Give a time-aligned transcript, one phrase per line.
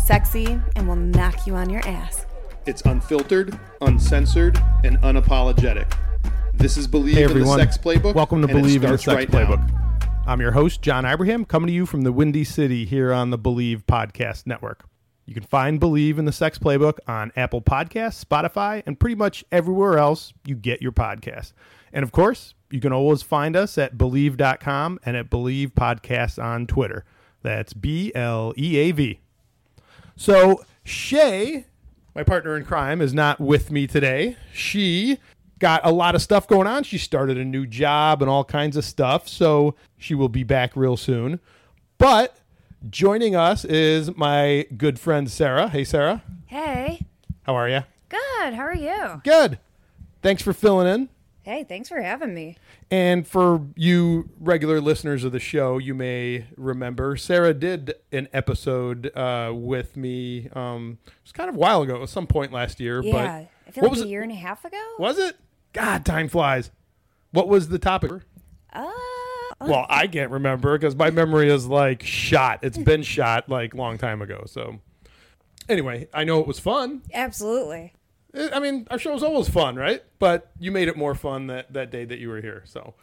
[0.00, 2.26] sexy, and will knock you on your ass.
[2.66, 5.92] It's unfiltered, uncensored, and unapologetic.
[6.54, 8.14] This is Bleav Hey in the Sex Playbook.
[8.14, 9.56] welcome to and it Bleav in the Sex right now.
[9.56, 10.26] Playbook.
[10.26, 13.38] I'm your host John Ibrahim, coming to you from the Windy City here on the
[13.38, 14.84] Bleav Podcast Network.
[15.26, 19.44] You can find Bleav in the Sex Playbook on Apple Podcasts, Spotify, and pretty much
[19.52, 21.52] everywhere else you get your podcasts.
[21.92, 26.66] And of course, you can always find us at Bleav.com and at Bleav Podcasts on
[26.66, 27.04] Twitter.
[27.42, 29.20] That's B L E A V.
[30.20, 31.64] So Shay,
[32.14, 34.36] my partner in crime, is not with me today.
[34.52, 35.16] She
[35.58, 36.82] got a lot of stuff going on.
[36.82, 39.26] She started a new job and all kinds of stuff.
[39.28, 41.40] So she will be back real soon.
[41.96, 42.36] But
[42.90, 45.68] joining us is my good friend Sarah.
[45.68, 47.00] Hey Sarah, Hey,
[47.44, 47.80] how are you?
[48.10, 48.52] good.
[48.52, 49.22] How are you?
[49.24, 49.58] Good.
[50.20, 51.08] Thanks for filling in.
[51.50, 52.56] Hey, thanks for having me.
[52.92, 59.10] And for you regular listeners of the show, you may remember Sarah did an episode
[59.16, 60.48] uh, with me.
[60.52, 63.02] Um, it was kind of a while ago, at some point last year.
[63.02, 64.80] Yeah, but I feel what like was a it- year and a half ago.
[65.00, 65.36] Was it?
[65.72, 66.70] God, time flies.
[67.32, 68.12] What was the topic?
[68.72, 68.88] Uh,
[69.60, 72.60] Well, I can't remember because my memory is like shot.
[72.62, 74.44] It's been shot like long time ago.
[74.46, 74.78] So,
[75.68, 77.02] anyway, I know it was fun.
[77.12, 77.92] absolutely.
[78.34, 80.02] I I mean, our show was always fun, right?
[80.18, 82.62] But you made it more fun that, that day that you were here.
[82.66, 82.94] So,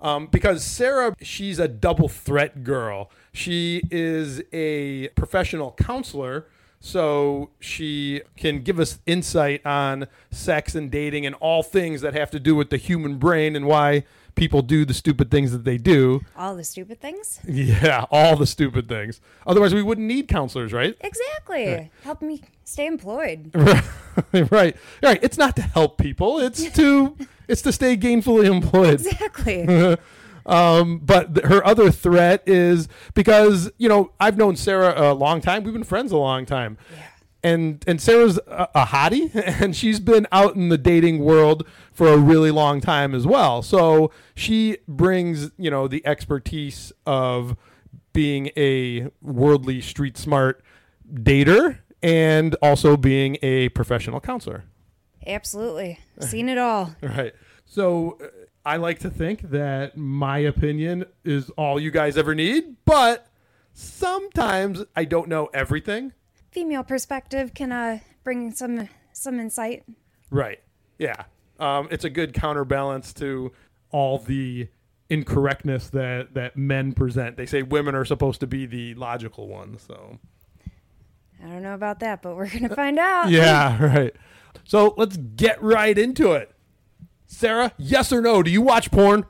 [0.00, 3.10] um, because Sarah, she's a double threat girl.
[3.32, 6.46] She is a professional counselor.
[6.80, 12.30] So she can give us insight on sex and dating and all things that have
[12.30, 15.76] to do with the human brain and why people do the stupid things that they
[15.76, 16.22] do.
[16.36, 17.40] All the stupid things.
[17.46, 19.20] Yeah, all the stupid things.
[19.46, 20.96] Otherwise, we wouldn't need counselors, right?
[21.00, 21.90] Exactly.
[22.02, 23.50] Help me stay employed.
[24.32, 25.22] right, right.
[25.22, 26.38] It's not to help people.
[26.38, 27.16] It's to
[27.46, 28.94] it's to stay gainfully employed.
[28.94, 29.64] Exactly.
[30.46, 35.40] Um, but th- her other threat is because you know I've known Sarah a long
[35.40, 35.64] time.
[35.64, 36.78] We've been friends a long time.
[37.42, 42.08] And and Sarah's a, a hottie, and she's been out in the dating world for
[42.08, 43.62] a really long time as well.
[43.62, 47.56] So she brings you know the expertise of
[48.12, 50.62] being a worldly street smart
[51.12, 54.64] dater and also being a professional counselor.
[55.26, 55.98] Absolutely.
[56.20, 56.94] Seen it all.
[57.02, 57.34] Right.
[57.66, 58.26] So uh,
[58.64, 63.26] I like to think that my opinion is all you guys ever need, but
[63.72, 66.12] sometimes I don't know everything.
[66.50, 69.84] Female perspective can uh bring some some insight.
[70.30, 70.60] Right.
[70.98, 71.24] Yeah.
[71.58, 73.52] Um, it's a good counterbalance to
[73.90, 74.68] all the
[75.08, 77.36] incorrectness that that men present.
[77.36, 79.82] They say women are supposed to be the logical ones.
[79.86, 80.18] So
[81.42, 83.28] I don't know about that, but we're gonna find out.
[83.30, 84.14] yeah, right.
[84.64, 86.54] So let's get right into it.
[87.30, 88.42] Sarah, yes or no?
[88.42, 89.24] Do you watch porn?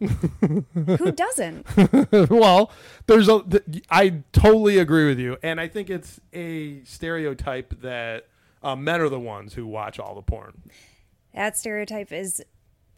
[0.00, 1.64] Who doesn't?
[2.30, 2.72] well,
[3.06, 3.42] there's a.
[3.42, 8.26] th- I totally agree with you, and I think it's a stereotype that
[8.60, 10.60] uh, men are the ones who watch all the porn.
[11.32, 12.42] That stereotype is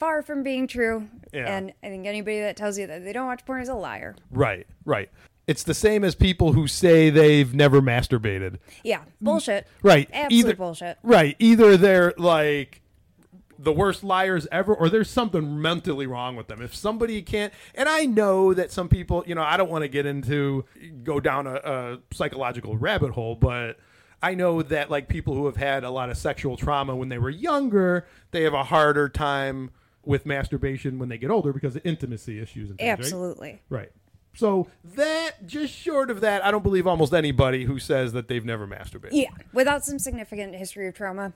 [0.01, 1.09] far from being true.
[1.33, 1.55] Yeah.
[1.55, 4.17] And I think anybody that tells you that they don't watch porn is a liar.
[4.31, 5.11] Right, right.
[5.47, 8.57] It's the same as people who say they've never masturbated.
[8.83, 9.03] Yeah.
[9.21, 9.67] Bullshit.
[9.83, 10.09] Right.
[10.13, 10.99] Absolute either, bullshit.
[11.03, 11.37] Right.
[11.39, 12.83] Either they're like
[13.59, 16.63] the worst liars ever or there's something mentally wrong with them.
[16.63, 19.89] If somebody can't and I know that some people, you know, I don't want to
[19.89, 20.65] get into
[21.03, 23.79] go down a, a psychological rabbit hole, but
[24.23, 27.19] I know that like people who have had a lot of sexual trauma when they
[27.19, 29.71] were younger, they have a harder time
[30.05, 32.99] with masturbation when they get older because of intimacy issues and things, right?
[32.99, 33.63] Absolutely.
[33.69, 33.91] Right.
[34.35, 38.45] So that just short of that, I don't believe almost anybody who says that they've
[38.45, 39.11] never masturbated.
[39.13, 41.33] Yeah, without some significant history of trauma,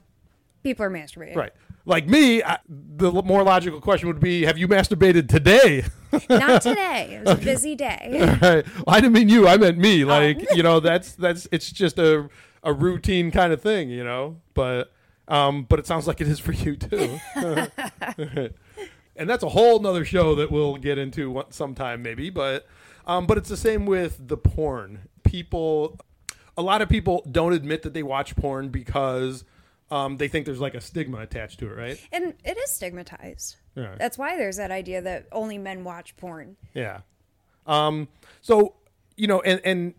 [0.63, 1.35] people are masturbating.
[1.35, 1.53] Right.
[1.85, 5.85] Like me, I, the more logical question would be, have you masturbated today?
[6.31, 7.17] Not today.
[7.17, 8.39] It was a busy day.
[8.41, 8.67] right.
[8.77, 9.49] Well, I didn't mean you.
[9.49, 10.05] I meant me.
[10.05, 12.29] Like, you know, that's that's it's just a
[12.63, 14.41] a routine kind of thing, you know.
[14.55, 14.93] But
[15.29, 17.19] um, but it sounds like it is for you too.
[19.17, 22.31] and that's a whole nother show that we'll get into sometime maybe.
[22.31, 22.67] But
[23.07, 25.09] um, but it's the same with the porn.
[25.25, 25.99] People,
[26.57, 29.45] a lot of people don't admit that they watch porn because
[29.93, 32.09] um, they think there's like a stigma attached to it, right?
[32.13, 33.57] And it is stigmatized.
[33.77, 33.95] Yeah.
[33.99, 36.57] That's why there's that idea that only men watch porn.
[36.73, 37.01] Yeah.
[37.67, 38.09] Um,
[38.41, 38.77] so
[39.17, 39.95] you know, and and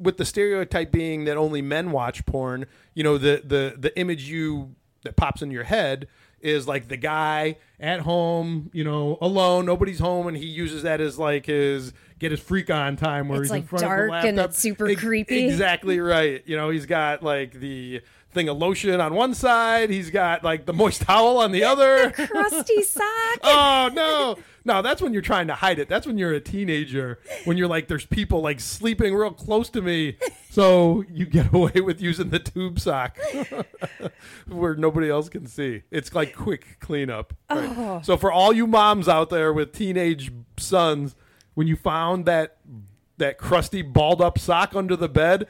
[0.00, 4.24] with the stereotype being that only men watch porn, you know, the the the image
[4.28, 4.74] you
[5.04, 6.08] that pops in your head
[6.40, 11.00] is like the guy at home, you know, alone, nobody's home, and he uses that
[11.00, 14.22] as like his get his freak on time where It's, he's in front dark of
[14.22, 14.50] the and laptop.
[14.50, 15.46] it's super Ex- creepy.
[15.46, 16.42] Exactly right.
[16.46, 18.02] You know, he's got like the
[18.32, 22.10] thing of lotion on one side, he's got like the moist towel on the other.
[22.12, 23.04] Crusty sock.
[23.42, 27.18] oh no no that's when you're trying to hide it that's when you're a teenager
[27.46, 30.18] when you're like there's people like sleeping real close to me
[30.50, 33.16] so you get away with using the tube sock
[34.48, 37.70] where nobody else can see it's like quick cleanup right?
[37.76, 38.00] Oh.
[38.02, 41.14] so for all you moms out there with teenage sons
[41.54, 42.58] when you found that
[43.18, 45.46] that crusty balled up sock under the bed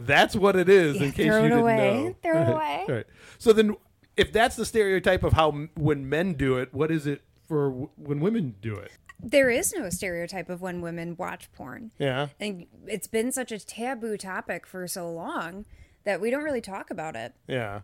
[0.00, 1.76] that's what it is in Yeah, case throw you it didn't away.
[2.04, 2.84] know Throw it away.
[2.88, 3.06] right.
[3.38, 3.76] So then,
[4.16, 7.68] if that's the stereotype of how m- when men do it, what is it for
[7.70, 8.92] w- when women do it?
[9.20, 11.90] There is no stereotype of when women watch porn.
[11.98, 12.28] Yeah.
[12.38, 15.64] And it's been such a taboo topic for so long
[16.04, 17.34] that we don't really talk about it.
[17.48, 17.80] Yeah.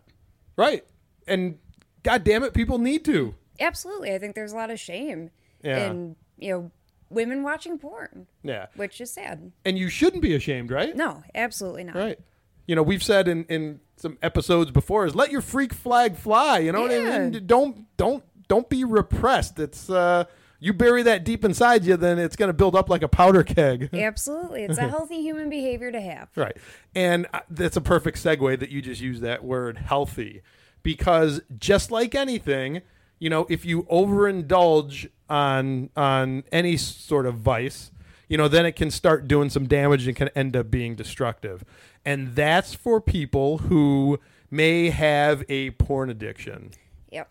[0.55, 0.85] Right.
[1.27, 1.57] And
[2.03, 3.35] God damn it, people need to.
[3.59, 4.13] Absolutely.
[4.13, 5.89] I think there's a lot of shame Yeah.
[5.89, 6.71] in, you know,
[7.09, 8.67] women watching porn, Yeah.
[8.75, 9.51] which is sad.
[9.63, 10.95] And you shouldn't be ashamed, right?
[10.95, 11.95] No, absolutely not.
[11.95, 12.19] Right.
[12.67, 16.59] You know, we've said in, in some episodes before is let your freak flag fly.
[16.59, 17.27] You know what I Yeah.
[17.29, 17.45] mean?
[17.45, 19.59] Don't don't don't be repressed.
[19.59, 20.25] It's uh
[20.59, 23.43] you bury that deep inside you, then it's going to build up like a powder
[23.43, 23.89] keg.
[23.93, 24.63] Absolutely.
[24.63, 26.29] It's a healthy human behavior to have.
[26.35, 26.55] Right.
[26.95, 30.41] And uh, that's a perfect segue that you just used that word healthy
[30.81, 32.81] because just like anything,
[33.19, 37.91] you know, if you overindulge on on any sort of vice,
[38.27, 41.63] you know, then it can start doing some damage and can end up being destructive.
[42.05, 44.19] And that's for people who
[44.51, 46.71] may have a porn addiction.
[47.11, 47.29] Yep.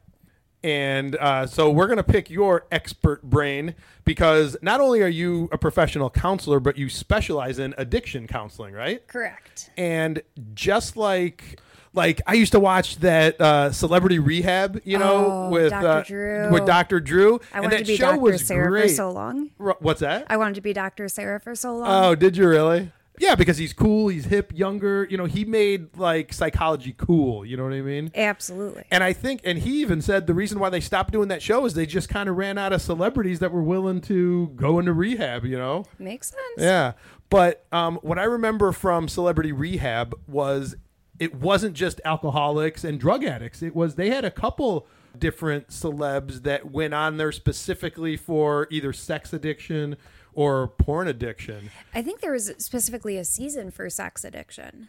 [0.63, 3.75] And uh, so we're going to pick your expert brain
[4.05, 9.07] because not only are you a professional counselor, but you specialize in addiction counseling, right?
[9.07, 9.71] Correct.
[9.77, 10.23] And
[10.55, 11.61] just like
[11.95, 15.87] like I used to watch that uh, Celebrity Rehab, you know, Oh, with Dr.
[15.89, 16.51] uh, Drew.
[16.53, 17.01] with Dr.
[17.01, 18.21] Drew, I and wanted that to be show Dr.
[18.21, 18.83] was Sarah great.
[18.91, 19.51] for so long.
[19.61, 20.27] R- What's that?
[20.29, 21.09] I wanted to be Dr.
[21.09, 21.87] Sarah for so long.
[21.89, 22.91] Oh, did you really?
[23.17, 25.07] Yeah, because he's cool, he's hip, younger.
[25.09, 27.47] You know, he made like psychology cool.
[27.47, 28.11] You know what I mean?
[28.13, 28.83] Absolutely.
[28.91, 31.65] And I think, and he even said the reason why they stopped doing that show
[31.65, 34.93] is they just kind of ran out of celebrities that were willing to go into
[34.93, 35.85] rehab, you know?
[36.01, 36.43] Makes sense.
[36.59, 36.95] Yeah.
[37.31, 40.75] But um, what I remember from Celebrity Rehab was
[41.19, 43.63] it wasn't just alcoholics and drug addicts.
[43.63, 44.87] It was, they had a couple
[45.19, 49.97] different celebs that went on there specifically for either sex addiction
[50.33, 51.71] or porn addiction.
[51.95, 54.89] I think there was specifically a season for sex addiction.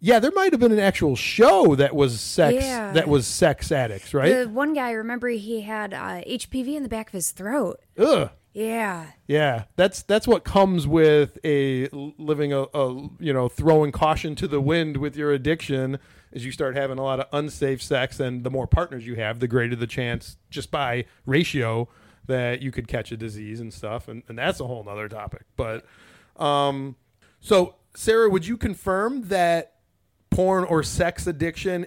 [0.00, 2.92] Yeah, there might have been an actual show that was sex Yeah.
[2.92, 4.32] that was sex addicts, right?
[4.44, 7.80] The one guy, I remember he had uh, HPV in the back of his throat.
[7.98, 8.30] Ugh.
[8.52, 9.06] Yeah.
[9.26, 14.48] Yeah, that's that's what comes with a living a, a you know throwing caution to
[14.48, 15.98] the wind with your addiction
[16.32, 19.40] is you start having a lot of unsafe sex and the more partners you have
[19.40, 21.88] the greater the chance just by ratio
[22.26, 25.42] that you could catch a disease and stuff and, and that's a whole nother topic
[25.56, 25.84] but
[26.36, 26.96] um
[27.40, 29.74] so sarah would you confirm that
[30.30, 31.86] porn or sex addiction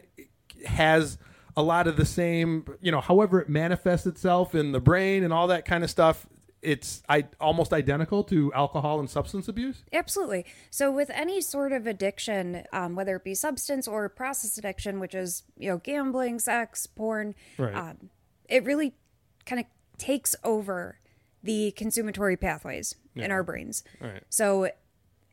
[0.65, 1.17] has
[1.55, 5.31] a lot of the same you know however it manifests itself in the brain and
[5.31, 6.25] all that kind of stuff
[6.61, 10.45] it's I, almost identical to alcohol and substance abuse Absolutely.
[10.69, 15.15] So, with any sort of addiction, um, whether it be substance or process addiction, which
[15.15, 17.73] is you know gambling, sex, porn, Right.
[17.75, 18.09] um,
[18.47, 18.93] it really
[19.45, 19.65] kind of
[19.97, 20.99] takes over
[21.43, 23.83] the consummatory pathways in our brains.
[23.99, 24.21] Right.
[24.29, 24.69] So,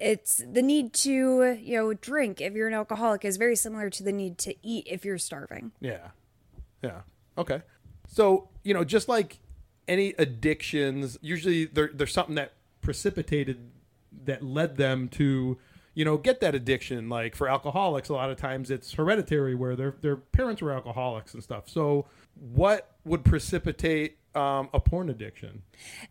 [0.01, 4.03] it's the need to you know drink if you're an alcoholic is very similar to
[4.03, 5.73] the need to eat if you're starving.
[5.81, 6.09] yeah
[6.85, 7.01] yeah
[7.37, 7.63] okay
[8.07, 9.41] so you know just like
[9.89, 13.71] any addictions usually there, there's something that precipitated
[14.25, 15.59] that led them to
[15.95, 17.09] you know get that addiction.
[17.09, 21.35] Like for alcoholics a lot of times it's hereditary where their their parents were alcoholics
[21.35, 21.69] and stuff.
[21.69, 22.07] So
[22.39, 25.63] what would precipitate um, a porn addiction?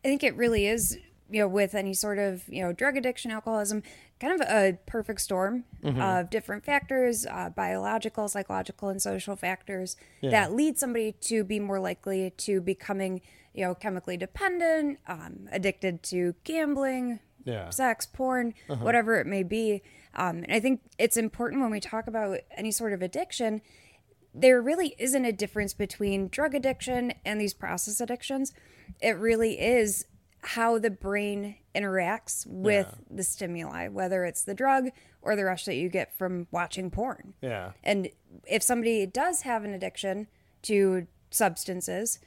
[0.03, 0.97] I think it really is,
[1.29, 3.83] you know, with any sort of, you know, drug addiction, alcoholism,
[4.19, 10.53] kind of a perfect storm of different factors, uh, biological, psychological, and social factors that
[10.53, 13.21] lead somebody to be more likely to becoming,
[13.57, 17.69] you know, chemically dependent, um, addicted to gambling, Yeah.
[17.71, 19.81] sex, porn, whatever it may be.
[20.13, 23.61] Um, and I think it's important when we talk about any sort of addiction
[24.33, 28.53] there really isn't a difference between drug addiction and these process addictions.
[29.01, 30.05] It really is
[30.43, 34.89] how the brain interacts with the stimuli, whether it's the drug
[35.23, 37.33] or the rush that you get from watching porn.
[37.41, 38.09] yeah And
[38.47, 40.27] if somebody does have an addiction
[40.63, 42.19] to substances,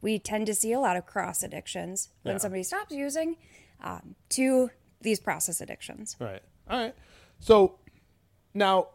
[0.00, 2.38] we tend to see a lot of cross addictions when Yeah.
[2.38, 3.36] somebody stops using
[3.82, 6.16] um, to these process addictions.
[6.18, 6.42] Right.
[6.68, 6.94] All right.
[7.38, 7.78] So
[8.54, 8.88] now,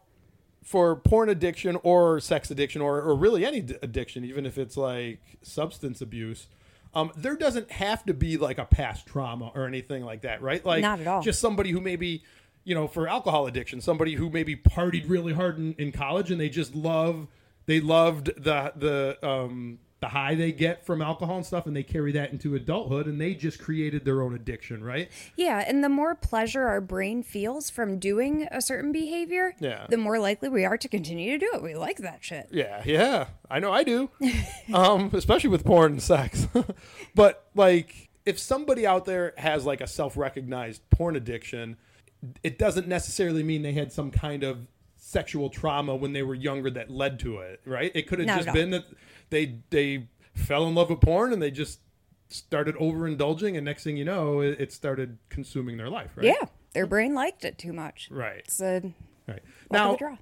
[0.63, 4.75] for porn addiction or sex addiction or, or really any d- addiction, even if it's
[4.77, 6.47] like substance abuse,
[6.95, 10.65] um, there doesn't have to be like a past trauma or anything like that, right?
[10.65, 11.21] Like Not at all.
[11.21, 12.23] Just somebody who maybe,
[12.63, 16.39] you know, for alcohol addiction, somebody who maybe partied really hard in, in college and
[16.41, 17.27] they just love,
[17.67, 21.81] they loved the the um, the high they get from alcohol and stuff, and they
[21.81, 25.09] carry that into adulthood, and they just created their own addiction, right?
[25.35, 29.87] Yeah, and the more pleasure our brain feels from doing a certain behavior, Yeah.
[29.89, 31.63] the more likely we are to continue to do it.
[31.63, 32.49] We like that shit.
[32.51, 34.11] Yeah, yeah, I know I do.
[34.75, 36.47] um, especially with porn and sex.
[37.15, 41.77] but like, if somebody out there has like a self-recognized porn addiction,
[42.43, 44.67] it doesn't necessarily mean they had some kind of
[45.15, 47.89] sexual trauma when they were younger that led to it, right?
[47.95, 48.83] It could have just been that
[49.29, 51.79] they they fell in love with porn and they just
[52.27, 56.25] started overindulging, and next thing you know, it, it started consuming their life, right?
[56.25, 58.09] Yeah, their brain liked it too much.
[58.11, 58.43] Right.
[58.61, 58.93] A
[59.25, 59.41] Right.
[59.71, 60.17] Now, draw.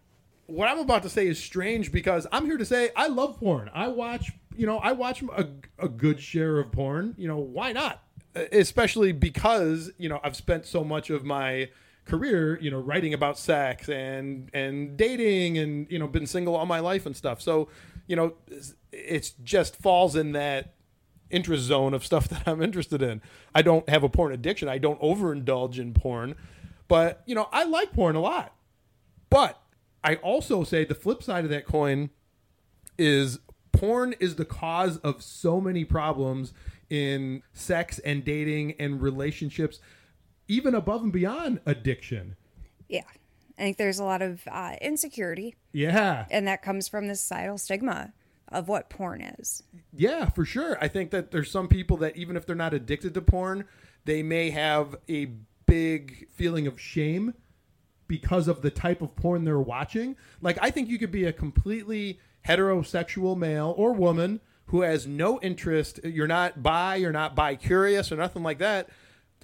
[0.46, 3.72] what I'm about to say is strange because I'm here to say I love porn.
[3.74, 7.16] I watch, you know, I watch a, a good share of porn.
[7.18, 8.04] You know, why not?
[8.36, 11.70] Especially because you know I've spent so much of my
[12.06, 16.66] career, you know, writing about sex and and dating and you know been single all
[16.66, 17.42] my life and stuff.
[17.42, 17.70] So,
[18.08, 20.76] you know, it's- it's just falls in that
[21.32, 23.22] interest zone of stuff that I'm interested in.
[23.56, 24.70] I don't have a porn addiction.
[24.70, 26.36] I don't overindulge in porn,
[26.88, 28.54] but you know, I like porn a lot.
[29.30, 29.60] But
[30.04, 32.10] I also say the flip side of that coin
[32.98, 33.40] is
[33.72, 36.54] porn is the cause of so many problems
[36.90, 39.80] in sex and dating and relationships,
[40.48, 42.36] even above and beyond addiction.
[42.90, 43.04] Yeah.
[43.58, 46.26] I think there's a lot of uh, insecurity, Yeah.
[46.32, 48.12] and that comes from the societal stigma
[48.48, 49.62] of what porn is.
[49.96, 50.76] Yeah, for sure.
[50.82, 53.66] I think that there's some people that even if they're not addicted to porn,
[54.06, 55.26] they may have a
[55.68, 57.36] big feeling of shame
[58.08, 60.16] because of the type of porn they're watching.
[60.42, 65.40] Like I think you could be a completely heterosexual male or woman who has no
[65.42, 68.90] interest, you're not bi, you're not bi curious or nothing like that.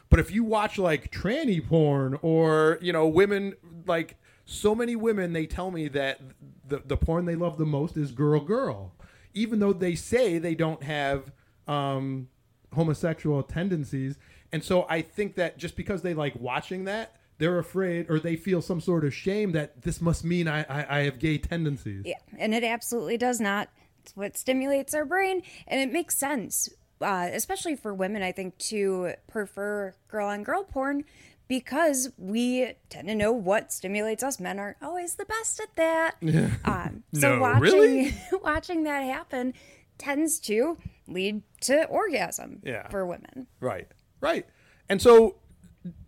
[0.09, 5.33] But if you watch like tranny porn or, you know, women like so many women
[5.33, 6.19] they tell me that
[6.67, 8.93] the the porn they love the most is girl girl.
[9.33, 11.31] Even though they say they don't have
[11.67, 12.27] um
[12.73, 14.17] homosexual tendencies.
[14.51, 18.35] And so I think that just because they like watching that, they're afraid or they
[18.35, 22.03] feel some sort of shame that this must mean I, I, I have gay tendencies.
[22.05, 23.69] Yeah, and it absolutely does not.
[24.01, 26.69] It's what stimulates our brain, and it makes sense,
[27.01, 28.21] uh, especially for women.
[28.23, 31.03] I think to prefer girl on girl porn
[31.47, 34.39] because we tend to know what stimulates us.
[34.39, 36.15] Men aren't always the best at that.
[36.65, 38.13] Um, so No, watching really?
[38.43, 39.53] watching that happen
[39.97, 40.77] tends to
[41.07, 42.87] lead to orgasm Yeah.
[42.89, 43.47] for women.
[43.59, 43.87] Right.
[44.21, 44.45] Right.
[44.87, 45.35] And so,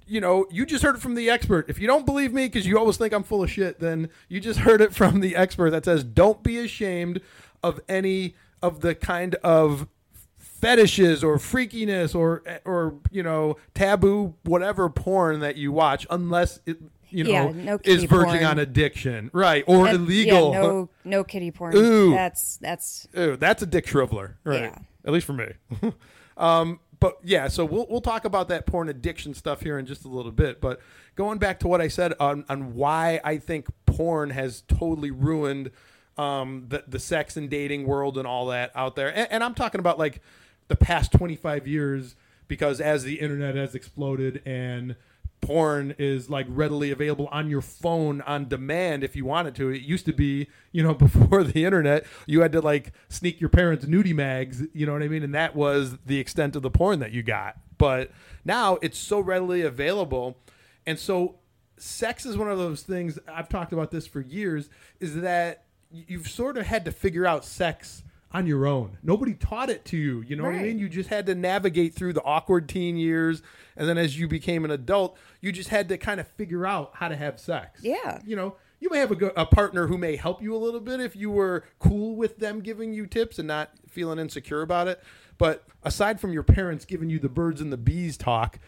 [0.06, 1.70] you know, you just heard it from the expert.
[1.70, 4.40] If you don't believe me because you always think I'm full of shit, then you
[4.40, 7.20] just heard it from the expert that says don't be ashamed
[7.64, 9.88] of any of the kind of
[10.62, 16.78] fetishes or freakiness or or you know taboo whatever porn that you watch unless it
[17.10, 18.44] you know Yeah, no is verging porn.
[18.46, 21.76] on addiction right or And- illegal Yeah, no, no kitty porn.
[21.76, 22.12] Ooh.
[22.12, 24.62] That's that's Ew, that's a dick shriveler, right?
[24.62, 24.78] Yeah.
[25.04, 25.48] At least for me.
[26.38, 30.06] um, but yeah, so we'll we'll talk about that porn addiction stuff here in just
[30.06, 30.62] a little bit.
[30.62, 30.80] But
[31.16, 35.72] going back to what I said on on why I think porn has totally ruined
[36.18, 39.56] um, the the sex and dating world and all that out there, and, and I'm
[39.56, 40.22] talking about like
[40.68, 42.16] the past 25 years
[42.48, 44.96] because as the internet has exploded and
[45.42, 49.70] porn is like readily available on your phone on demand if you wanted to.
[49.70, 53.50] It used to be, you know, before the internet, you had to like sneak your
[53.50, 55.24] parents' nudie mags, you know what I mean?
[55.24, 57.58] And that was the extent of the porn that you got.
[57.78, 58.12] But
[58.46, 60.38] now it's so readily available.
[60.86, 61.40] And so
[61.78, 66.28] sex is one of those things I've talked about this for years is that you've
[66.28, 68.98] sort of had to figure out sex on your own.
[69.04, 70.22] Nobody taught it to you.
[70.22, 70.80] You know what I mean?
[70.80, 73.42] You just had to navigate through the awkward teen years.
[73.76, 76.92] And then as you became an adult, you just had to kind of figure out
[76.94, 77.82] how to have sex.
[77.84, 78.20] Yeah.
[78.26, 80.80] You know, you may have a, go- a partner who may help you a little
[80.80, 84.88] bit if you were cool with them giving you tips and not feeling insecure about
[84.88, 85.04] it.
[85.38, 88.60] But aside from your parents giving you the birds and the bees talk,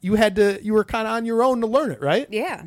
[0.00, 2.26] you had to, you were kind of on your own to learn it, right?
[2.30, 2.64] yeah.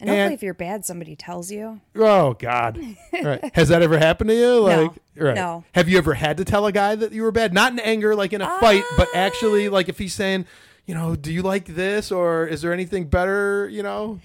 [0.00, 1.80] And, And- hopefully, if you're bad, somebody tells you.
[1.94, 2.78] Oh God!
[3.12, 3.54] right.
[3.54, 4.60] Has that ever happened to you?
[4.60, 5.34] Like, right.
[5.34, 5.64] No.
[5.74, 7.52] Have you ever had to tell a guy that you were bad?
[7.52, 9.18] Not in anger, like in a fight, but Ah.
[9.18, 10.46] actually, like if he's saying,
[10.86, 13.68] you know, do you like this, or is there anything better?
[13.68, 14.20] You know,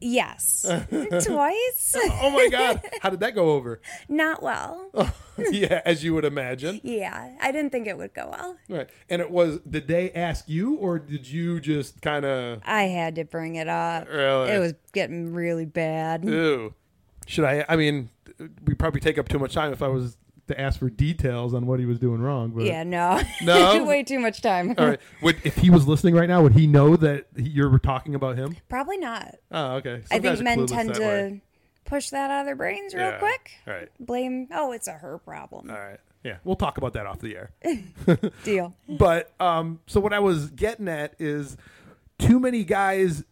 [0.00, 0.62] Yes.
[0.90, 1.96] Twice.
[1.96, 3.80] Oh my god, how did that go over?
[4.08, 4.90] Not well.
[5.50, 6.80] yeah, as you would imagine.
[6.82, 8.56] Yeah, I didn't think it would go well.
[8.68, 8.88] Right.
[9.08, 13.14] And it was did they ask you or did you just kind of I had
[13.16, 14.08] to bring it up.
[14.08, 14.50] Really?
[14.50, 16.24] It was getting really bad.
[16.24, 16.74] Ew.
[17.26, 17.64] Should I?
[17.68, 18.10] I mean,
[18.64, 20.16] we probably take up too much time if I was
[20.48, 22.50] to ask for details on what he was doing wrong.
[22.50, 23.20] But Yeah, no.
[23.42, 23.84] No?
[23.86, 24.74] Way too much time.
[24.78, 25.00] all right.
[25.22, 28.36] Would if he was listening right now, would he know that he- you're talking about
[28.36, 28.56] him?
[28.68, 29.34] Probably not.
[29.50, 30.02] Oh, okay.
[30.10, 31.42] I Some guys think men tend to way.
[31.84, 33.18] push that out of their brains real Yeah.
[33.18, 33.50] quick.
[33.66, 33.88] All right.
[33.98, 35.70] Blame, oh, it's a her problem.
[35.70, 35.98] All right.
[36.24, 37.50] Yeah, we'll talk about that off the air.
[38.44, 38.74] Deal.
[38.88, 41.56] But um, so what I was getting at is
[42.18, 43.22] too many guys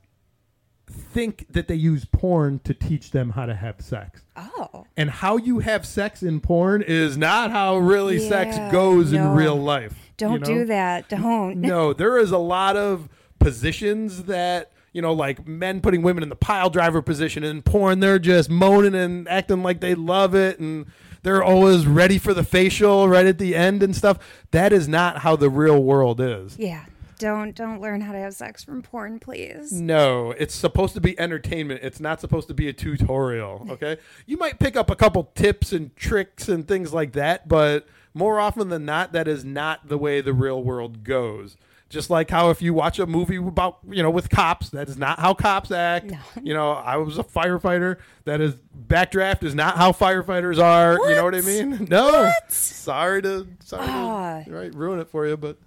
[0.87, 4.23] think that they use porn to teach them how to have sex.
[4.37, 4.50] Oh.
[4.97, 9.35] And how you have sex in porn is not how really sex Yeah, goes in
[9.35, 9.95] real life.
[10.16, 10.61] Don't you know?
[10.61, 11.09] do that.
[11.09, 11.61] Don't.
[11.61, 16.28] No, there is a lot of positions that you know, like men putting women in
[16.28, 17.99] the pile driver position in porn.
[17.99, 20.87] They're just moaning and acting like they love it, and
[21.25, 24.19] they're always ready for the facial right at the end and stuff.
[24.52, 26.57] That is not how the real world is.
[26.59, 26.85] Yeah.
[27.18, 29.73] Don't don't learn how to have sex from porn, please.
[29.73, 31.80] No, it's supposed to be entertainment.
[31.83, 33.66] It's not supposed to be a tutorial.
[33.75, 37.87] Okay, you might pick up a couple tips and tricks and things like that, but
[38.12, 41.56] more often than not, that is not the way the real world goes.
[41.90, 44.97] Just like how if you watch a movie about you know with cops, that is
[44.97, 46.12] not how cops act.
[46.42, 47.99] You know, I was a firefighter.
[48.25, 48.54] That is
[48.88, 50.94] backdraft is not how firefighters are.
[51.09, 51.87] You know what I mean?
[51.90, 52.33] No.
[52.49, 54.42] Sorry to sorry Ah.
[54.44, 55.59] to right ruin it for you, but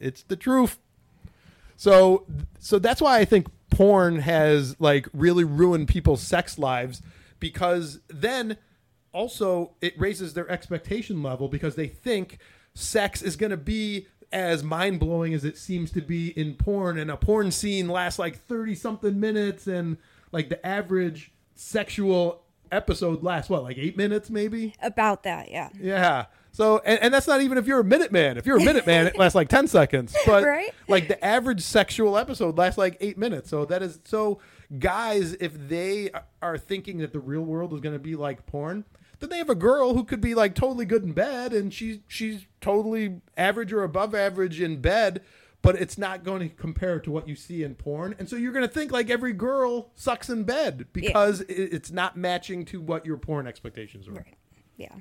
[0.00, 0.78] it's the truth.
[1.76, 2.26] So
[2.58, 7.02] so that's why I think porn has like really ruined people's sex lives
[7.38, 8.56] because then
[9.12, 12.38] also it raises their expectation level because they think
[12.74, 17.10] sex is going to be as mind-blowing as it seems to be in porn and
[17.10, 19.96] a porn scene lasts like 30 something minutes and
[20.32, 22.42] like the average sexual
[22.72, 25.68] episode lasts what like 8 minutes maybe About that, yeah.
[25.80, 26.26] yeah.
[26.56, 28.38] So, and, and that's not even if you're a minute man.
[28.38, 30.16] If you're a minute man, it lasts like 10 seconds.
[30.26, 30.72] But Right?
[30.88, 33.50] like the average sexual episode lasts like eight minutes.
[33.50, 34.38] So that is, so
[34.78, 36.08] guys, if they
[36.40, 38.86] are thinking that the real world is going to be like porn,
[39.18, 41.98] then they have a girl who could be like totally good in bed and she's,
[42.08, 45.20] she's totally average or above average in bed,
[45.60, 48.14] but it's not going to compare to what you see in porn.
[48.18, 51.90] And so you're going to think like every girl sucks in bed because it, it's
[51.90, 54.12] not matching to what your porn expectations are.
[54.12, 54.34] Right.
[54.78, 54.94] Yeah.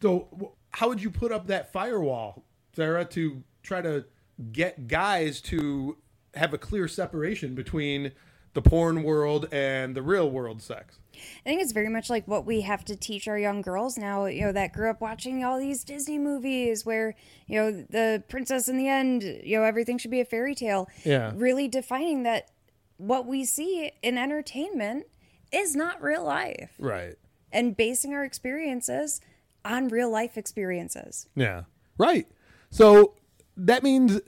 [0.00, 4.04] So, how would you put up that firewall, Sarah, to try to
[4.50, 5.96] get guys to
[6.34, 8.10] have a clear separation between
[8.54, 10.98] the porn world and the real world sex?
[11.14, 14.26] I think it's very much like what we have to teach our young girls now,
[14.26, 17.14] you know, that grew up watching all these Disney movies where,
[17.46, 20.88] you know, the princess in the end, you know, everything should be a fairy tale.
[21.04, 21.30] Yeah.
[21.36, 22.50] Really defining that
[22.96, 25.06] what we see in entertainment
[25.52, 27.14] is not real life Right.
[27.52, 29.20] and basing our experiences
[29.64, 31.28] on real life experiences.
[31.34, 31.62] Yeah.
[31.98, 32.26] Right.
[32.70, 33.14] So
[33.56, 34.20] that means uh,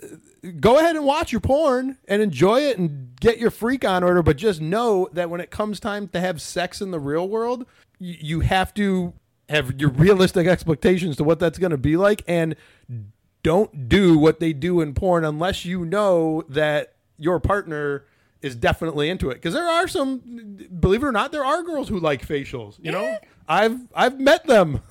[0.61, 4.23] go ahead and watch your porn and enjoy it and get your freak on order,
[4.23, 7.67] but just know that when it comes time to have sex in the real world,
[7.99, 9.15] you, you have to
[9.49, 12.57] have your realistic expectations to what that's going to be like and
[13.43, 18.05] don't do what they do in porn unless you know that your partner
[18.43, 21.89] is definitely into it because there are some believe it or not there are girls
[21.89, 24.81] who like facials you know i've i've met them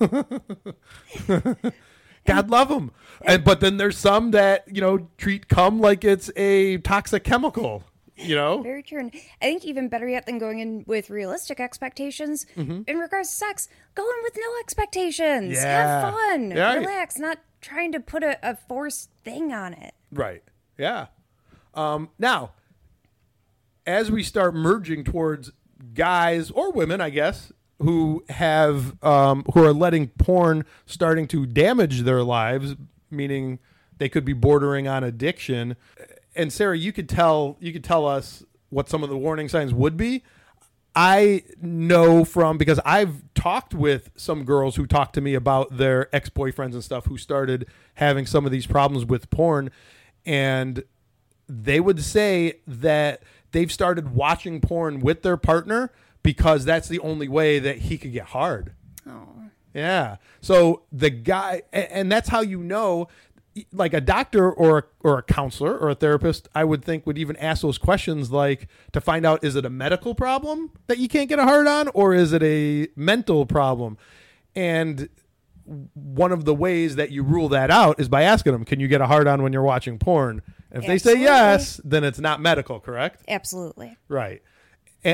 [2.26, 2.90] God love them.
[3.24, 7.84] And but then there's some that you know treat cum like it's a toxic chemical.
[8.16, 8.62] You know.
[8.62, 8.98] Very true.
[8.98, 12.80] And I think even better yet than going in with realistic expectations Mm-hmm.
[12.86, 15.52] in regards to sex, go in with no expectations.
[15.54, 16.00] Yeah.
[16.00, 16.50] Have fun.
[16.50, 16.74] Yeah.
[16.74, 17.18] Relax.
[17.18, 19.94] Not trying to put a, a forced thing on it.
[20.10, 20.42] Right.
[20.78, 21.06] Yeah.
[21.74, 22.52] Um, now,
[23.86, 25.52] as we start merging towards
[25.94, 32.02] guys or women, I guess, who have um, who are letting porn starting to damage
[32.02, 32.74] their lives,
[33.10, 33.58] meaning
[33.98, 35.76] they could be bordering on addiction.
[36.34, 39.74] And Sarah, you could tell you could tell us what some of the warning signs
[39.74, 40.22] would be.
[40.94, 46.14] I know from because I've talked with some girls who talked to me about their
[46.14, 49.70] ex boyfriends and stuff who started having some of these problems with porn,
[50.24, 50.82] and
[51.46, 55.92] they would say that they've started watching porn with their partner
[56.26, 58.72] because that's the only way that he could get hard.
[59.08, 59.28] Oh.
[59.72, 60.16] Yeah.
[60.40, 63.08] So the guy, a- and that's how you know,
[63.72, 67.36] like a doctor or or a counselor or a therapist, I would think would even
[67.36, 71.28] ask those questions, like to find out is it a medical problem that you can't
[71.28, 73.96] get a hard on, or is it a mental problem?
[74.54, 75.08] And
[75.94, 78.88] one of the ways that you rule that out is by asking them, "Can you
[78.88, 82.40] get a hard on when you're watching porn?" If they say yes, then it's not
[82.42, 83.22] medical, correct?
[83.28, 83.96] Absolutely.
[84.08, 84.42] Right.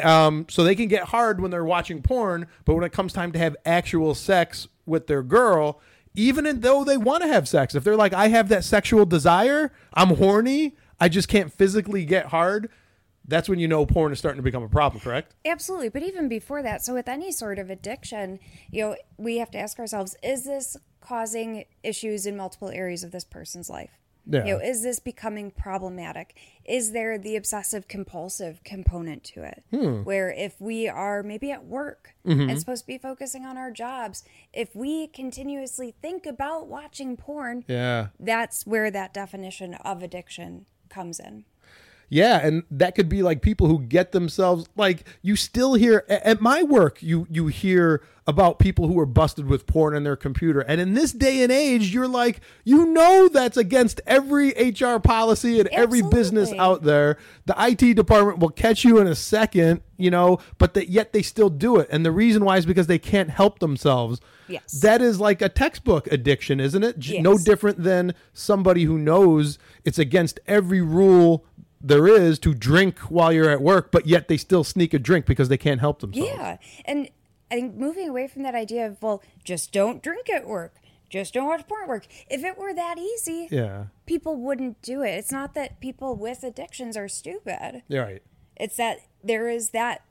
[0.01, 3.33] Um, so they can get hard when they're watching porn, but when it comes time
[3.33, 5.81] to have actual sex with their girl,
[6.15, 9.73] even though they want to have sex, if they're like, I have that sexual desire,
[9.95, 12.71] I'm horny, I just can't physically get hard,
[13.27, 15.35] that's when you know porn is starting to become a problem, correct?
[15.45, 15.89] Absolutely.
[15.89, 19.59] But even before that, so with any sort of addiction, you know, we have to
[19.59, 24.02] ask ourselves is this causing issues in multiple areas of this person's life?
[24.27, 24.45] Yeah.
[24.45, 26.37] You know, is this becoming problematic?
[26.65, 29.65] Is there the obsessive compulsive component to it?
[29.71, 30.03] Hmm.
[30.05, 32.49] Where if we are maybe at work mm-hmm.
[32.49, 37.65] and supposed to be focusing on our jobs, if we continuously think about watching porn,
[37.67, 38.09] Yeah.
[38.21, 41.45] that's where that definition of addiction comes in.
[42.15, 46.43] Yeah, and that could be like people who get themselves like you still hear at
[46.43, 50.61] my work you you hear about people who are busted with porn on their computer.
[50.61, 55.59] And in this day and age, you're like, you know that's against every HR policy
[55.59, 57.17] and every business out there.
[57.47, 61.23] The IT department will catch you in a second, you know, but that yet they
[61.23, 61.89] still do it.
[61.91, 64.21] And the reason why is because they can't help themselves.
[64.49, 64.81] Yes.
[64.83, 66.99] That is like a textbook addiction, isn't it?
[66.99, 71.47] J- No different than somebody who knows it's against every rule
[71.83, 75.27] there is to drink while you're at work, but yet they still sneak a drink
[75.27, 76.31] because they can't help themselves.
[76.31, 76.57] Yeah.
[76.85, 77.09] And
[77.51, 80.77] I think moving away from that idea of, well, just don't drink at work,
[81.11, 82.07] just don't watch porn at work.
[82.31, 83.87] If it were that easy, Yeah.
[84.07, 85.11] people wouldn't do it.
[85.11, 88.01] It's not that people with addictions are stupid, Yeah.
[88.01, 88.23] Right.
[88.57, 90.03] it's that there is that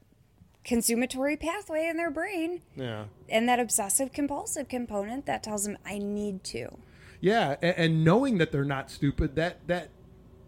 [0.64, 3.06] consummatory pathway in their brain Yeah.
[3.30, 6.78] and that obsessive compulsive component that tells them, I need to.
[7.20, 9.90] Yeah, and, and knowing that they're not stupid, that that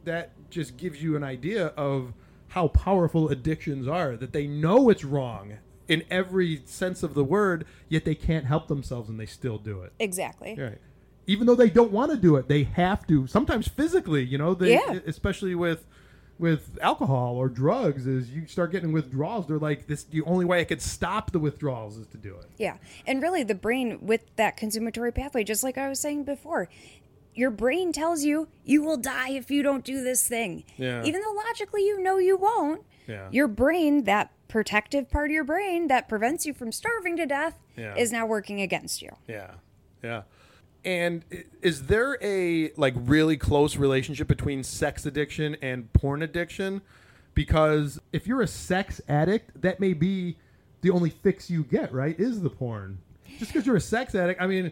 [0.06, 2.13] that just gives you an idea of
[2.50, 4.16] how powerful addictions are.
[4.16, 5.54] That they know it's wrong
[5.88, 9.82] in every sense of the word, yet they can't help themselves and they still do
[9.82, 9.94] it.
[10.00, 10.56] Exactly.
[10.58, 10.78] Right.
[11.28, 13.28] Even though they don't want to do it, they have to.
[13.28, 15.00] Sometimes physically, you know, they, Yeah.
[15.06, 15.86] especially with
[16.39, 19.48] with alcohol or drugs, is you start getting withdrawals.
[19.48, 20.04] They're like, this.
[20.04, 22.48] The only way I could stop the withdrawals is to do it.
[22.58, 22.78] Yeah.
[23.06, 26.70] And really, the brain with that consummatory pathway, just like I was saying before,
[27.36, 30.63] your brain tells you you will die if you don't do this thing.
[30.78, 31.04] Yeah.
[31.04, 33.28] Even though logically you know you won't, Yeah.
[33.32, 37.58] your brain, that protective part of your brain that prevents you from starving to death,
[37.76, 37.96] Yeah.
[37.96, 39.10] is now working against you.
[39.28, 39.52] Yeah,
[40.04, 40.24] yeah.
[40.86, 41.24] And
[41.62, 46.82] is there a like really close relationship between sex addiction and porn addiction?
[47.34, 50.38] Because if you're a sex addict, that may be
[50.82, 52.19] the only fix you get, right?
[52.19, 53.00] Is the porn?
[53.39, 54.72] Just because you're a sex addict, I mean,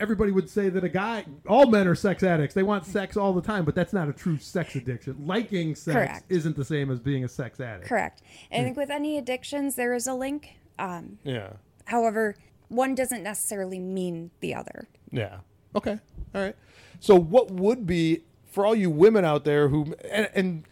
[0.00, 2.54] everybody would say that a guy, all men are sex addicts.
[2.54, 5.16] They want sex all the time, but that's not a true sex addiction.
[5.26, 6.24] Liking sex Correct.
[6.28, 7.86] isn't the same as being a sex addict.
[7.88, 8.22] Correct.
[8.50, 10.56] And I think with any addictions, there is a link.
[10.78, 11.50] Um, Yeah.
[11.84, 12.34] however,
[12.68, 14.88] one doesn't necessarily mean the other.
[15.12, 15.38] Yeah.
[15.76, 15.98] Okay.
[16.34, 16.56] All right.
[17.00, 20.64] So, what would be for all you women out there who and, and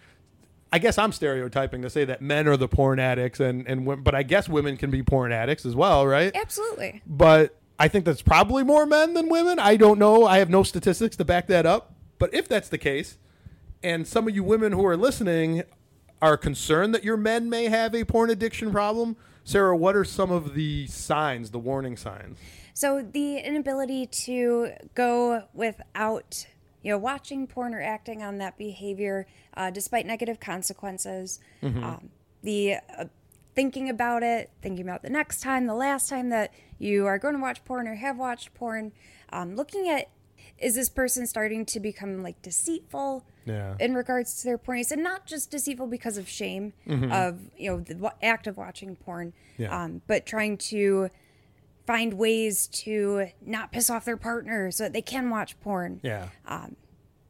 [0.73, 4.15] I guess I'm stereotyping to say that men are the porn addicts and and but
[4.15, 6.35] I guess women can be porn addicts as well, right?
[6.35, 7.03] Absolutely.
[7.07, 9.59] But I think that's probably more men than women.
[9.59, 10.27] I don't know.
[10.27, 11.95] I have no statistics to back that up.
[12.19, 13.19] But if that's the case,
[13.83, 15.63] and some of you women who are listening
[16.21, 20.31] are concerned that your men may have a porn addiction problem, Sarah, what are some
[20.31, 22.39] of the signs, the warning signs?
[22.75, 26.47] So the inability to go without,
[26.83, 32.11] you know, watching porn or acting on that behavior, uh, despite negative consequences, um,
[32.43, 33.05] the uh,
[33.59, 37.35] thinking about it, thinking about the next time, the last time that you are going
[37.35, 38.93] to watch porn or have watched porn,
[39.33, 40.09] um, looking at
[40.59, 43.75] is this person starting to become like deceitful Yeah.
[43.81, 46.73] in regards to their porn use and not just deceitful because of shame
[47.11, 49.77] of you know the act of watching porn Yeah.
[49.77, 51.11] um, but trying to
[51.85, 56.29] find ways to not piss off their partner so that they can watch porn Yeah.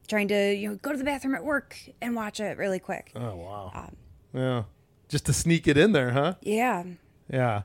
[0.09, 3.13] trying to you know go to the bathroom at work and watch it really quick
[3.17, 3.91] Oh wow.
[4.35, 4.65] yeah.
[5.09, 6.35] Just to sneak it in there, huh?
[6.43, 6.85] yeah
[7.31, 7.63] Yeah.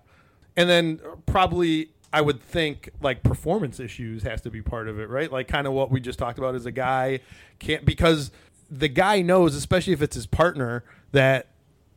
[0.55, 5.09] And then probably I would think like performance issues has to be part of it,
[5.09, 5.31] right?
[5.31, 7.19] Like kind of what we just talked about as a guy
[7.59, 8.31] can't because
[8.69, 11.47] the guy knows, especially if it's his partner, that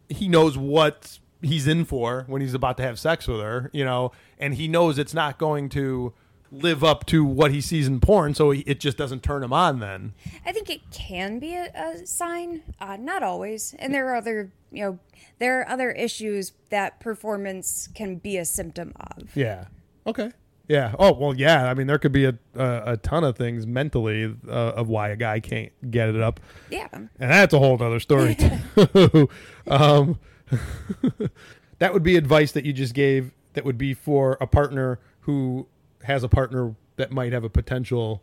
[0.09, 3.85] he knows what he's in for when he's about to have sex with her, you
[3.85, 6.15] know, and he knows it's not going to
[6.63, 9.53] live up to what he sees in porn, so he, it just doesn't turn him
[9.53, 10.15] on then.
[10.45, 14.53] i think it can be a, a sign uh, not always and there are other
[14.71, 14.99] you know
[15.39, 19.67] there are other issues that performance can be a symptom of Yeah.
[20.07, 20.31] Okay.
[20.69, 20.95] Yeah.
[20.99, 21.35] Oh well.
[21.35, 21.71] Yeah.
[21.71, 25.11] I mean, there could be a a, a ton of things mentally uh, of why
[25.11, 26.41] a guy can't get it up,
[26.71, 28.35] yeah and that's a whole other story.
[28.77, 29.29] too.
[29.69, 30.19] um,
[31.79, 33.33] that would be advice that you just gave.
[33.55, 35.67] That would be for a partner who
[36.07, 38.23] has a partner that might have a potential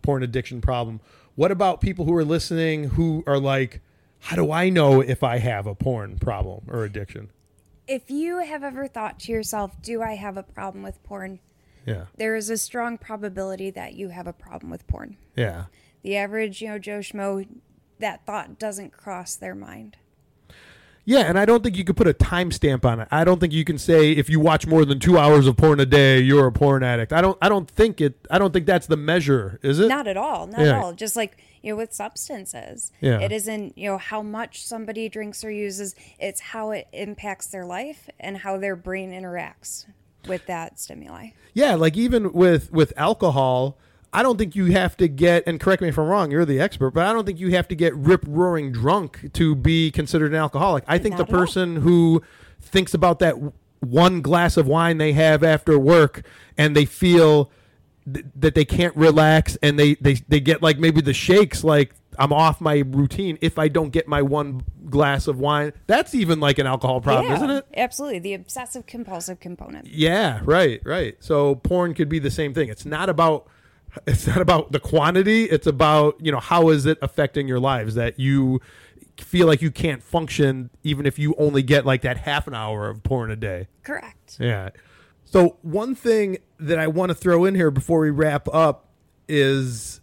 [0.00, 1.00] porn addiction problem.
[1.34, 3.80] What about people who are listening who are like,
[4.20, 7.30] how do I know if I have a porn problem or addiction?
[7.86, 11.40] if you have ever thought to yourself, do I have a problem with porn?
[11.86, 12.06] Yeah.
[12.16, 15.16] There is a strong probability that you have a problem with porn.
[15.36, 15.64] Yeah.
[16.02, 17.46] The average, you know, Joe Schmo,
[17.98, 19.96] that thought doesn't cross their mind.
[21.04, 23.08] Yeah, and I don't think you could put a timestamp on it.
[23.10, 25.80] I don't think you can say if you watch more than two hours of porn
[25.80, 27.12] a day, you're a porn addict.
[27.12, 27.36] I don't.
[27.42, 28.14] I don't think it.
[28.30, 29.88] I don't think that's the measure, is it?
[29.88, 30.46] Not at all.
[30.46, 30.66] Not Yeah.
[30.68, 30.92] at all.
[30.92, 32.92] Just like, you know, with substances.
[33.00, 33.18] Yeah.
[33.18, 37.64] It isn't, you know, how much somebody drinks or uses, it's how it impacts their
[37.64, 39.86] life and how their brain interacts
[40.28, 41.30] with that stimuli.
[41.52, 43.76] Yeah, like even with with alcohol,
[44.12, 45.44] I don't think you have to get.
[45.46, 46.30] And correct me if I'm wrong.
[46.30, 49.54] You're the expert, but I don't think you have to get rip roaring drunk to
[49.54, 50.84] be considered an alcoholic.
[50.86, 52.22] I think Not the person who
[52.60, 53.36] thinks about that
[53.80, 56.24] one glass of wine they have after work
[56.56, 57.50] and they feel
[58.12, 61.92] th- that they can't relax and they, they they get like maybe the shakes like
[62.18, 65.72] I'm off my routine if I don't get my one glass of wine.
[65.86, 67.66] That's even like an alcohol problem, yeah, isn't it?
[67.74, 68.18] Absolutely.
[68.18, 69.86] The obsessive compulsive component.
[69.88, 71.16] Yeah, right, right.
[71.20, 72.68] So porn could be the same thing.
[72.68, 73.48] It's not about
[74.06, 77.94] it's not about the quantity, it's about, you know, how is it affecting your lives
[77.94, 78.60] that you
[79.18, 82.88] feel like you can't function even if you only get like that half an hour
[82.88, 83.68] of porn a day.
[83.82, 84.36] Correct.
[84.40, 84.70] Yeah.
[85.24, 88.88] So one thing that I want to throw in here before we wrap up
[89.28, 90.00] is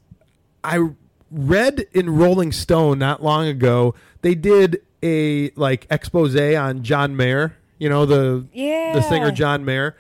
[0.64, 0.90] I
[1.32, 7.56] read in Rolling Stone not long ago they did a like expose on John Mayer,
[7.78, 8.94] you know the yeah.
[8.94, 9.96] the singer John Mayer,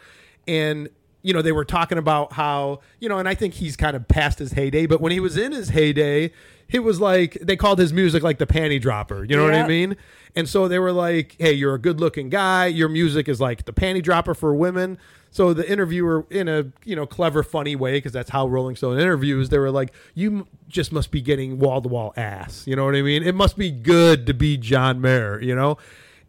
[0.48, 0.90] and
[1.22, 4.08] you know they were talking about how you know, and I think he's kind of
[4.08, 6.32] past his heyday, but when he was in his heyday,
[6.70, 9.24] it was like they called his music like the panty dropper.
[9.24, 9.98] You know what I mean?
[10.36, 12.68] And so they were like, "Hey, you're a good-looking guy.
[12.68, 14.98] Your music is like the panty dropper for women."
[15.32, 19.00] So the interviewer, in a you know clever, funny way, because that's how Rolling Stone
[19.00, 23.02] interviews, they were like, "You just must be getting wall-to-wall ass." You know what I
[23.02, 23.24] mean?
[23.24, 25.42] It must be good to be John Mayer.
[25.42, 25.78] You know.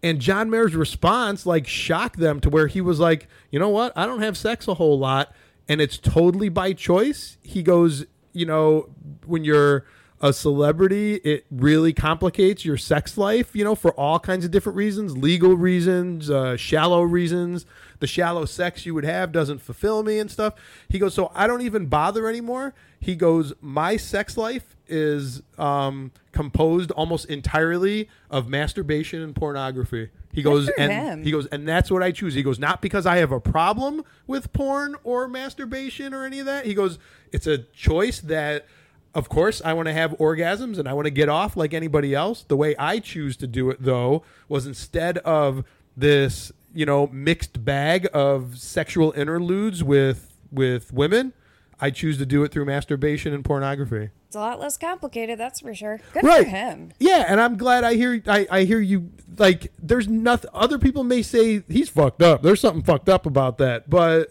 [0.02, 3.92] And John Mayer's response like shocked them to where he was like, "You know what?
[3.96, 5.32] I don't have sex a whole lot,
[5.68, 8.88] and it's totally by choice." He goes, "You know,
[9.26, 9.84] when you're
[10.22, 14.76] a celebrity, it really complicates your sex life, you know, for all kinds of different
[14.76, 17.64] reasons, legal reasons, uh, shallow reasons.
[18.00, 20.54] The shallow sex you would have doesn't fulfill me and stuff.
[20.88, 22.74] He goes, so I don't even bother anymore.
[22.98, 30.10] He goes, my sex life is um, composed almost entirely of masturbation and pornography.
[30.32, 31.24] He goes, and him.
[31.24, 32.34] he goes, and that's what I choose.
[32.34, 36.46] He goes, not because I have a problem with porn or masturbation or any of
[36.46, 36.66] that.
[36.66, 36.98] He goes,
[37.32, 38.66] it's a choice that
[39.14, 42.14] of course, I want to have orgasms and I want to get off like anybody
[42.14, 42.44] else.
[42.44, 45.64] The way I choose to do it, though, was instead of
[45.96, 51.32] this, you know, mixed bag of sexual interludes with with women,
[51.80, 54.10] I choose to do it through masturbation and pornography.
[54.30, 55.98] It's a lot less complicated, that's for sure.
[56.12, 56.44] Good right.
[56.44, 56.92] for him.
[57.00, 61.02] Yeah, and I'm glad I hear I, I hear you like there's nothing other people
[61.02, 62.40] may say he's fucked up.
[62.40, 64.28] There's something fucked up about that, but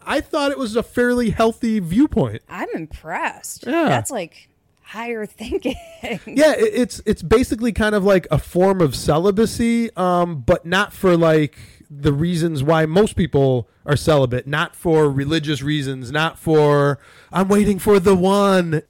[0.00, 2.42] I thought it was a fairly healthy viewpoint.
[2.48, 3.66] I'm impressed.
[3.66, 3.88] Yeah.
[3.88, 4.50] That's like
[4.82, 5.74] higher thinking.
[6.04, 10.92] yeah it, it's it's basically kind of like a form of celibacy um but not
[10.92, 11.56] for like
[11.90, 17.00] the reasons why most people are celibate not for religious reasons not for
[17.32, 18.82] i'm waiting for the one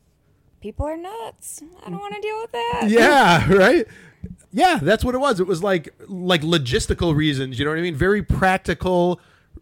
[0.65, 1.63] People are nuts.
[1.85, 2.01] I don't mm.
[2.01, 2.85] want to deal with that.
[2.89, 3.87] yeah right
[4.51, 7.83] yeah that's what it was it was like like logistical reasons you know what i
[7.83, 9.21] mean very practical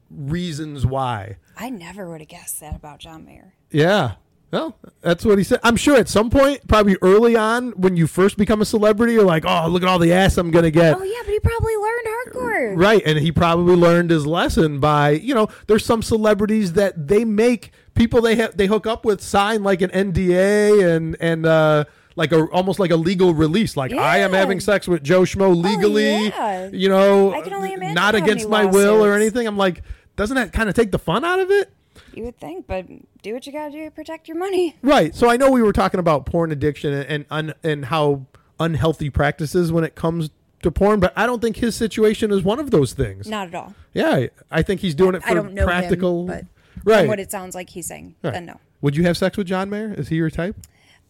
[0.08, 3.54] reasons why I never would have guessed that about John Mayer.
[3.70, 4.14] Yeah.
[4.52, 5.60] Well, that's what he said.
[5.62, 9.24] I'm sure at some point, probably early on, when you first become a celebrity, you're
[9.24, 10.94] like, oh, look at all the ass I'm going to get.
[10.94, 12.76] Oh yeah, but he probably learned hardcore.
[12.76, 13.02] Right.
[13.06, 17.70] And he probably learned his lesson by, you know, there's some celebrities that they make
[17.94, 21.84] people they have they hook up with sign like an NDA and and uh
[22.16, 23.74] like a almost like a legal release.
[23.74, 26.68] Like I am having sex with Joe Schmo legally, yeah.
[26.70, 29.46] you know, I can only not against my many will or anything.
[29.46, 29.82] I'm like,
[30.16, 31.72] doesn't that kind of take the fun out of it?
[32.14, 32.86] You would think, but
[33.22, 34.76] do what you gotta do to protect your money.
[34.82, 35.14] Right.
[35.14, 38.26] So I know we were talking about porn addiction and un, and how
[38.60, 40.30] unhealthy practices when it comes
[40.62, 43.28] to porn, but I don't think his situation is one of those things.
[43.28, 43.74] Not at all.
[43.94, 46.28] Yeah, I think he's doing it for I don't know practical.
[46.30, 46.48] him,
[46.84, 47.08] but right.
[47.08, 48.32] what it sounds like he's saying, Right.
[48.32, 48.60] then no.
[48.80, 49.92] Would you have sex with John Mayer?
[49.94, 50.56] Is he your type?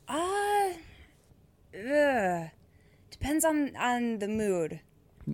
[0.09, 0.71] Uh,
[1.75, 2.49] ugh.
[3.11, 4.81] depends on on the mood,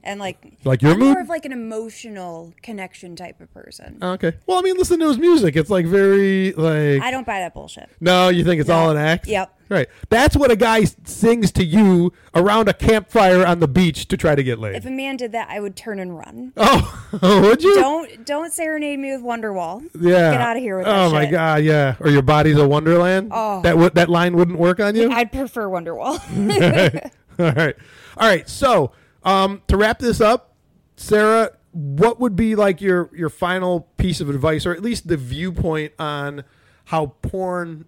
[0.05, 1.13] and like Like your I'm mood?
[1.15, 3.99] more of like an emotional connection type of person.
[4.03, 4.35] Oh, okay.
[4.47, 5.57] Well, I mean, listen to his music.
[5.57, 7.03] It's like very like.
[7.03, 7.89] I don't buy that bullshit.
[8.01, 8.75] no, you think it's No.
[8.77, 9.27] all an act?
[9.27, 9.55] Yep.
[9.71, 9.87] Right.
[10.09, 14.35] That's what a guy sings to you around a campfire on the beach to try
[14.35, 14.77] to get laid.
[14.77, 16.55] If a man did that, I would turn and run.
[16.57, 17.11] oh,
[17.43, 17.75] would you?
[17.75, 19.83] Don't don't serenade me with Wonderwall.
[20.01, 20.33] Yeah.
[20.33, 21.33] Get out of here with Oh my shit.
[21.33, 21.97] god, yeah.
[22.01, 23.29] Or your body's a wonderland.
[23.31, 23.61] Oh.
[23.61, 25.11] That would that line wouldn't work on you.
[25.11, 26.19] I'd prefer Wonderwall.
[27.39, 27.77] All right.
[28.17, 28.49] All right.
[28.49, 28.93] So,
[29.25, 30.55] um, to wrap this up,
[30.97, 35.17] Sarah, what would be like your your final piece of advice, or at least the
[35.17, 36.45] viewpoint on
[36.87, 37.87] how porn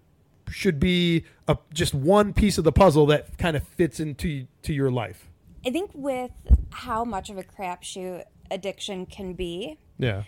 [0.49, 4.73] should be a, just one piece of the puzzle that kind of fits into to
[4.73, 5.27] your life?
[5.65, 6.31] I think with
[6.71, 10.23] how much of a crapshoot addiction can be, Yeah.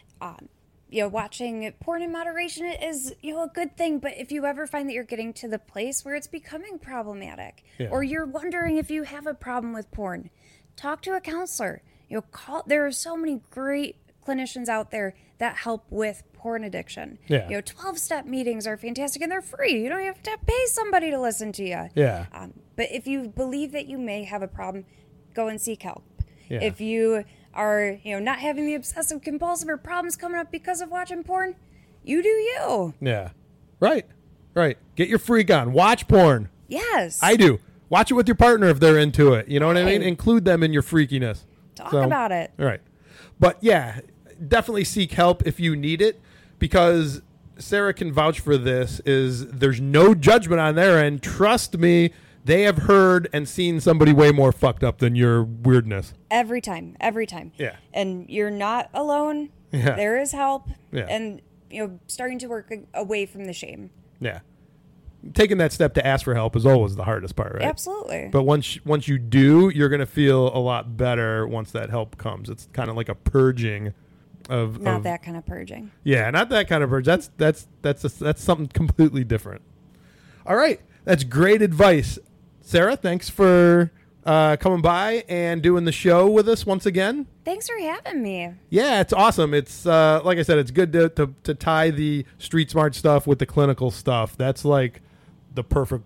[0.90, 4.00] you know, watching porn in moderation is, you know, a good thing.
[4.00, 7.64] But if you ever find that you're getting to the place where it's becoming problematic
[7.80, 7.90] Yeah.
[7.90, 10.30] or you're wondering if you have a problem with porn,
[10.76, 11.82] talk to a counselor.
[12.10, 16.64] You know, call, there are so many great clinicians out there that help with porn
[16.64, 17.18] addiction.
[17.28, 17.48] Yeah.
[17.50, 19.82] You know, 12 step meetings are fantastic and they're free.
[19.82, 21.90] You don't have to pay somebody to listen to you.
[21.96, 22.26] Yeah.
[22.34, 24.86] Um, but if you believe that you may have a problem,
[25.34, 26.04] go and seek help.
[26.50, 26.62] Yeah.
[26.62, 30.82] If you are, you know, not having the obsessive compulsive or problems coming up because
[30.82, 31.56] of watching porn,
[32.04, 32.94] you do you.
[33.00, 33.30] Yeah.
[33.80, 34.06] Right.
[34.54, 34.78] Right.
[34.96, 35.74] Get your freak on.
[35.74, 36.50] Watch porn.
[36.68, 37.20] Yes.
[37.22, 37.60] I do.
[37.90, 39.48] Watch it with your partner if they're into it.
[39.48, 40.02] You know what I mean?
[40.02, 41.42] Include them in your freakiness.
[41.76, 42.52] Talk So- about it.
[42.60, 42.82] All right.
[43.40, 44.00] But yeah,
[44.48, 46.20] definitely seek help if you need it
[46.60, 47.22] because
[47.58, 51.22] Sarah can vouch for this is there's no judgment on their end.
[51.22, 52.12] Trust me,
[52.46, 56.14] they have heard and seen somebody way more fucked up than your weirdness.
[56.32, 56.96] Every time.
[57.00, 57.52] Every time.
[57.58, 57.76] Yeah.
[57.94, 59.50] And you're not alone.
[59.72, 59.96] Yeah.
[59.96, 60.70] There is help.
[60.92, 61.06] Yeah.
[61.10, 63.90] And, you know, starting to work away from the shame.
[64.20, 64.40] Yeah.
[65.34, 67.64] Taking that step to ask for help is always the hardest part, right?
[67.64, 68.30] Absolutely.
[68.32, 72.18] But once once you do, you're going to feel a lot better once that help
[72.18, 72.50] comes.
[72.50, 73.94] It's kind of like a purging
[74.50, 75.92] of not of- that kind of purging.
[76.04, 77.06] Yeah, not that kind of purge.
[77.06, 79.62] That's that's that's that's something completely different.
[80.46, 82.20] All right, that's great advice,
[82.60, 82.98] Sarah.
[82.98, 83.92] Thanks for
[84.26, 87.28] uh, coming by and doing the show with us once again.
[87.46, 88.52] Thanks for having me.
[88.70, 89.54] Yeah, it's awesome.
[89.54, 93.26] It's uh, like I said, it's good to, to to tie the street smart stuff
[93.26, 94.36] with the clinical stuff.
[94.38, 95.02] That's like
[95.56, 96.04] the perfect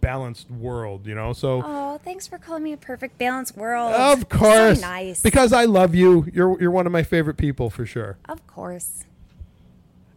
[0.00, 1.32] balanced world, you know.
[1.32, 1.62] So.
[1.64, 3.92] Oh, thanks for calling me a perfect balanced world.
[3.92, 5.22] Of course, So nice.
[5.22, 6.26] because I love you.
[6.32, 8.16] You're you're one of my favorite people for sure.
[8.28, 9.04] of course.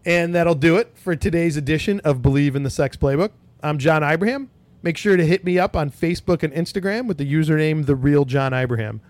[0.05, 3.31] And that'll do it for today's edition of Bleav in the Sex Playbook.
[3.61, 4.49] I'm John Ibrahim.
[4.81, 8.23] Make sure to hit me up on Facebook and Instagram with the username The Real
[8.23, 9.01] John Ibrahim.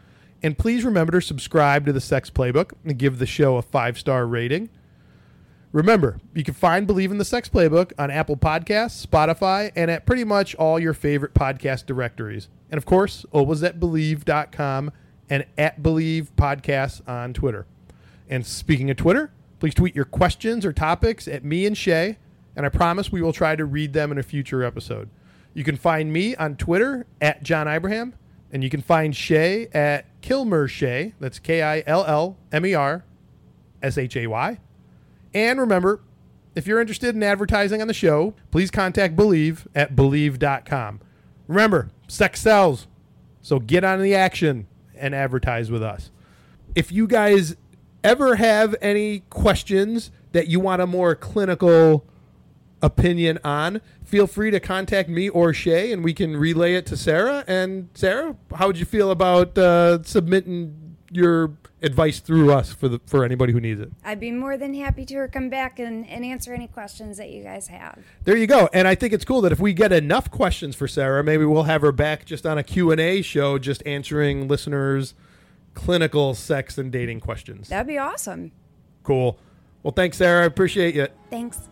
[0.42, 4.00] And please remember to subscribe to the Sex Playbook and give the show a five
[4.00, 4.70] star rating.
[5.72, 10.06] Remember, you can find Bleav in the Sex Playbook on Apple Podcasts, Spotify, and at
[10.06, 12.50] pretty much all your favorite podcast directories.
[12.72, 14.92] And of course, always at Bleav.com
[15.30, 17.68] and at Bleav Podcasts on Twitter.
[18.28, 22.18] And speaking of Twitter, please tweet your questions or topics at me and Shay,
[22.56, 25.10] and I promise we will try to read them in a future episode.
[25.54, 28.16] You can find me on Twitter at John Ibrahim,
[28.52, 31.14] and you can find Shay at Killmer Shay.
[31.20, 33.04] That's K I L L M E R
[33.84, 34.60] S H A Y.
[35.34, 36.02] And remember,
[36.56, 41.00] if you're interested in advertising on the show, please contact Bleav at Bleav.com.
[41.48, 42.88] Remember, sex sells.
[43.42, 46.12] So get on the action and advertise with us.
[46.76, 47.56] If you guys
[48.04, 52.06] ever have any questions that you want a more clinical
[52.82, 56.98] opinion on, feel free to contact me or Shay and we can relay it to
[56.98, 57.44] Sarah.
[57.48, 63.00] And Sarah, how would you feel about uh, submitting your advice through us for the
[63.06, 63.90] for anybody who needs it?
[64.04, 67.44] I'd be more than happy to come back and, and answer any questions that you
[67.44, 68.00] guys have.
[68.24, 68.70] There you go.
[68.74, 71.64] And I think it's cool that if we get enough questions for Sarah, maybe we'll
[71.64, 75.14] have her back just on a Q&A show just answering listeners
[75.74, 77.70] clinical sex and dating questions.
[77.70, 78.52] That'd be awesome.
[79.04, 79.40] Cool.
[79.84, 80.44] Well, thanks Sarah.
[80.44, 81.16] I appreciate it.
[81.30, 81.70] Thanks.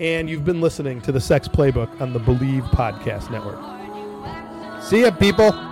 [0.00, 3.60] And you've been listening to the Sex Playbook on the Bleav Podcast Network.
[4.82, 5.71] See ya, people.